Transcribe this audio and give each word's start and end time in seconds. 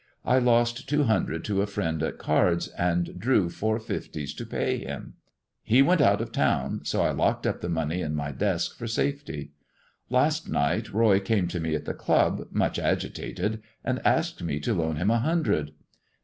I 0.25 0.39
lost 0.39 0.89
two 0.89 1.03
hundred 1.03 1.45
to 1.45 1.61
a 1.61 1.67
friend 1.67 2.01
at 2.01 2.17
cards, 2.17 2.69
and 2.69 3.19
drew 3.19 3.49
four 3.51 3.77
fifties 3.79 4.33
to 4.33 4.47
pay 4.47 4.79
him. 4.79 5.13
He 5.61 5.83
went 5.83 6.01
out 6.01 6.21
of 6.21 6.31
town, 6.31 6.81
so 6.85 7.03
I 7.03 7.11
locked 7.11 7.45
up 7.45 7.61
the 7.61 7.69
money 7.69 8.01
in 8.01 8.15
my 8.15 8.31
desk 8.31 8.75
for 8.75 8.87
safety. 8.87 9.51
Last 10.09 10.49
night 10.49 10.91
Roy 10.91 11.19
came 11.19 11.47
to 11.49 11.59
me 11.59 11.75
at 11.75 11.85
the 11.85 11.93
club, 11.93 12.47
much 12.49 12.79
agitated, 12.79 13.61
and 13.85 14.01
asked 14.03 14.41
me 14.41 14.59
to 14.61 14.73
loan 14.73 14.95
him 14.95 15.11
a 15.11 15.19
hundred. 15.19 15.73